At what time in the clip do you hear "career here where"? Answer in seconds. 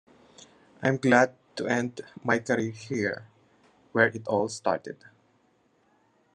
2.39-4.07